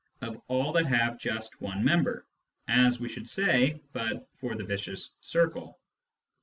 [0.23, 2.25] of all that have just one member,
[2.67, 5.77] as we should say but for the vicious circle.